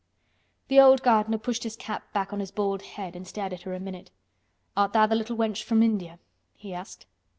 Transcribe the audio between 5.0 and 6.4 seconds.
th' little wench from India?"